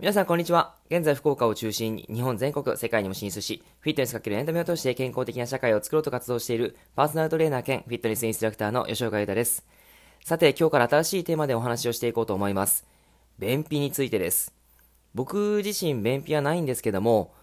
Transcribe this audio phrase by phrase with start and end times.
[0.00, 0.76] 皆さんこんにちは。
[0.88, 9.66] 現在福岡を中心に日本全国、世界にも進出し、フィットネスかけるエンタメを通して健康的な社会を作ろうと活動しているパーソナルトレーナー兼フィットネスインストラクターの吉岡優太です。
[10.24, 12.86] さて、今日から新しいテーマでお話をしていこうと思います。
[13.40, 14.54] 便秘についてです。
[15.16, 17.34] 僕自身便秘はないんですけども、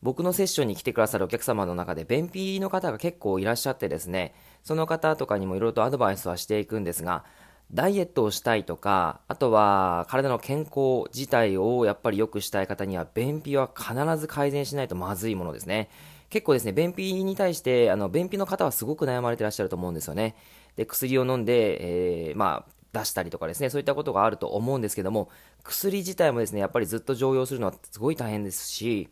[0.00, 7.24] 僕のセッションに来てくださるお客様の中で便秘の方が結構いらっしゃってですね、その方とかにもいろいろとアドバイスはしていくんですが、
[7.72, 15.90] ダイエットをしたいとか、あとは体の健康自体をやっぱり良くしたい方には、便秘は必ず改善しないとまずいものですね。
[16.30, 20.34] 結構ですね、便秘に対して、あの、便秘の方はすごく悩まれてらっしゃると思うんですよね。
[20.76, 25.28] で、薬を飲んで、えー、まあ、出したりとかですね、そういったことがあると思うんですけども、
[25.62, 29.08] 薬自体もですね、やっぱりずっと常用するのはすごい大変ですし、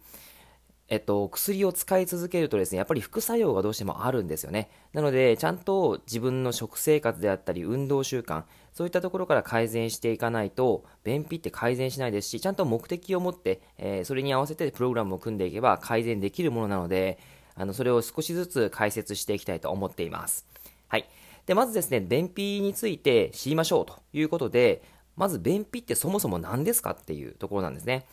[0.88, 4.70] えっと、薬を使い続けるとですね、やっぱり副作用がどうしてもあるんですよね。
[4.92, 17.18] なので、ちゃんと自分の食生活であったり、運動習慣、そういったところから改善していかないと、便秘って改善しないですし、ちゃんと目的を持って、えー、それに合わせてプログラムを組んでいけば改善できるものなので、
[17.56, 20.46] あの、それを少しずつ解説していきたいと思っています。
[20.86, 21.08] はい。
[21.46, 24.82] で、まずですね、便秘について知りましょうということで、
[25.16, 28.06] まず便秘ってそもそも何ですかっていうところなんですね。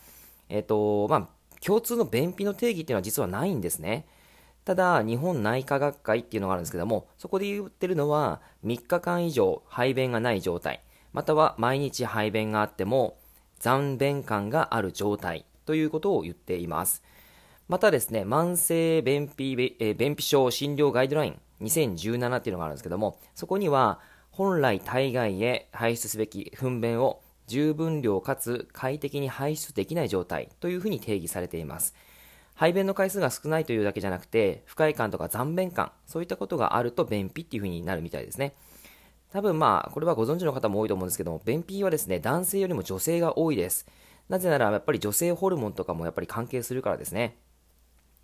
[0.48, 1.28] えっ、と、まあ、
[1.64, 4.06] 共通の便秘の定義っていうのは実はないんですね。
[4.64, 13.16] ただ、日本内科学会っていうのがあるんですけども、そこで言ってるのは、3日間以上排便がない状態、または毎日排便があっても、
[13.60, 17.02] 残便感がある状態ということを言っています。
[17.68, 31.94] またですね、慢性便秘、え便秘症診療ガイドライン2017っていうのがあるんですけども、そこには、本来体外へ排出すべき糞便を十分量かつ快適に排出できない状態というふうに定義されています。
[32.54, 38.54] 排便の回数が少ないというだけじゃなくて、不快感とか残便感、そういったことがあると便秘っていうふうになるみたいですね。
[39.32, 43.86] 多分まあ、これはご存知の方も多いと思うんですけども、便秘はですね、男性よりも女性が多いです。
[44.28, 47.36] なぜなら、やっぱり女性ホルモンとかもやっぱり関係するからですね。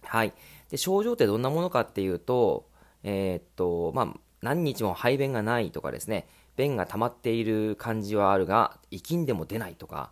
[0.02, 0.32] はい。
[0.70, 2.68] で、症状ってどんなものかっていうと、
[3.02, 10.10] えー、っと、まあ、何日も排便がないとかですね、便が溜まっている感じはあるが、息んでも出ないとか、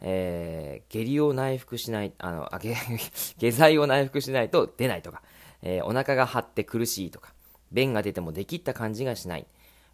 [0.00, 2.74] えー、下痢を内服しない、あの、あ下
[3.38, 5.22] 下剤を内服しないと出ないとか、
[5.62, 7.34] えー、お腹が張って苦しいとか、
[7.72, 9.46] 便が出てもできった感じがしない。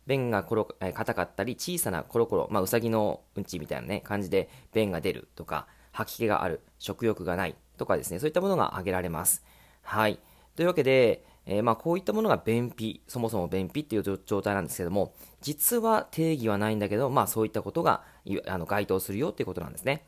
[0.07, 9.45] 便がコロ、えー、硬かったり、小さなコロコロ、まあ、うさぎのうんちみたいなね、感じで便が出るとか、吐き気がある、食欲がないとかですね、そういったものが挙げられます。
[9.83, 10.21] はい。
[10.55, 18.03] というわけで、えー、まあこういったものが便秘、そもそも便秘っていう状態なんですけども、実は定義はないんだけど、まあそういったことが
[18.47, 20.05] あの該当するよっていうことなんですね。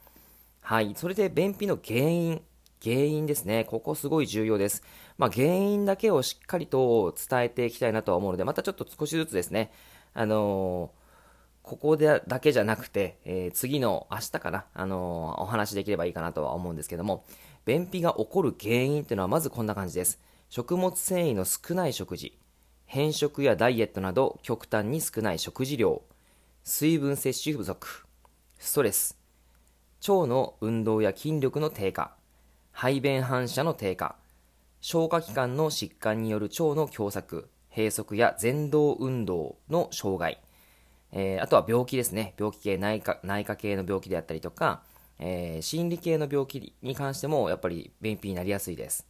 [0.60, 0.94] はい。
[0.97, 2.43] それで便秘の原因、
[2.82, 3.65] 原因ですね。
[3.65, 4.82] ここすごい重要です。
[5.16, 9.72] まあ原因だけをしっかりと伝えていきたいなとは思うので、またちょっと少しずつですね、
[10.15, 10.99] あのー
[11.69, 17.26] ここでだけじゃなくて、えー、次の明日かな、あのー、お話できればいいかなとは思うんですけども、
[17.66, 20.19] 便秘が起こる原因っていうのはまずこんな感じです。
[20.50, 22.38] 食物繊維の少ない食事、
[22.86, 26.03] 変色やダイエットなど極端に少ない食事量、
[26.64, 28.06] 水分摂取不足、
[28.58, 29.19] ストレス、
[30.08, 32.14] 腸の運動や筋力の低下、
[32.72, 34.16] 排便反射の低下、
[34.81, 40.41] 消化器官の疾患による腸の狭窄、閉塞や前動運動の障害、
[41.12, 42.34] えー、あとは病気ですね。
[42.38, 44.82] 病気系内科、内科系の病気であったりとか、
[45.19, 49.06] えー、心理系の病気に関してもやっぱり便秘になりやすいです。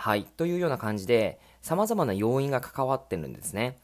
[0.00, 0.24] はい。
[0.24, 3.78] というような感じで、様々な要因が関わってるんですね。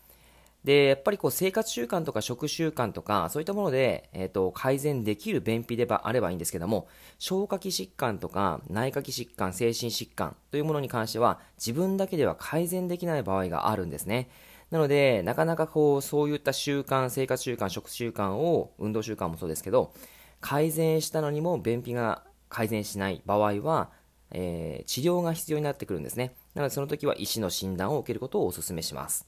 [0.65, 6.88] で、やっぱりこう生活習慣とか食習慣とか、そういったもので、えっ、ー、と、改善できる便秘であればいいんですけども、
[7.19, 14.31] 消化器疾患とか内科器疾患、精神疾患というものに関しては、自分だけでは改善できない場合があるんですね。
[14.71, 19.93] なので、なかなかこう、そういった習慣、生活習慣、食習慣を、運動習慣もそうですけど、
[20.41, 23.91] 改善したのにも便秘が改善しない場合は、
[24.32, 26.34] えー、治療が必要になってくるんですね。
[26.54, 29.26] なのでその時は医師の診断を受けることをお勧めします。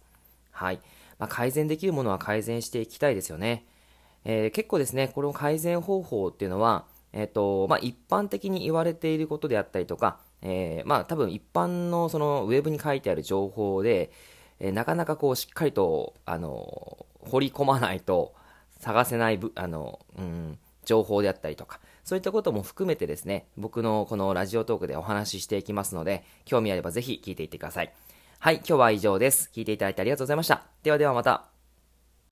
[0.51, 0.81] はい。
[1.19, 3.67] まあ、改善できるものは改善していきたいですよね。
[4.25, 14.11] えー、結構ですね、この改善方法っていうのは、えっ、ー、と、まあ、一般的に言われていることであったりとか、えー、まあ、多分一般のそのウェブに書いてある情報で、
[14.61, 18.35] えなかなかこうしっかりと、あの、掘り込まないと
[18.81, 20.59] 探せないあの、うん、
[20.89, 27.93] 情報であったりとか、そういったことも含めてですね、僕のこのラジオトークでお話ししていきますので、興味あればぜひ聞いていってください。
[28.39, 29.51] はい、今日は以上です。
[29.55, 30.63] 聞いていただいてありがとうございました。
[30.83, 31.58] ではではまた。